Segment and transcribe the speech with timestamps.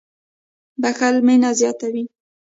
[0.81, 2.03] •بښل مینه زیاتوي.